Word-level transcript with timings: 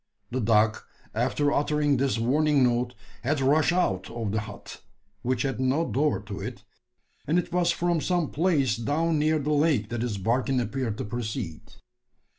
The 0.31 0.41
dog, 0.41 0.79
after 1.13 1.53
uttering 1.53 1.97
this 1.97 2.17
warning 2.17 2.63
note, 2.63 2.95
had 3.21 3.39
rushed 3.39 3.71
out 3.71 4.09
of 4.09 4.31
the 4.31 4.39
hut 4.39 4.81
which 5.21 5.43
had 5.43 5.59
no 5.59 5.91
door 5.91 6.19
to 6.21 6.39
it 6.39 6.63
and 7.27 7.37
it 7.37 7.53
was 7.53 7.69
from 7.69 8.01
some 8.01 8.31
place 8.31 8.77
down 8.77 9.19
near 9.19 9.37
the 9.37 9.53
lake 9.53 9.89
that 9.89 10.01
his 10.01 10.17
barking 10.17 10.59
appeared 10.59 10.97
to 10.97 11.05
proceed. 11.05 11.73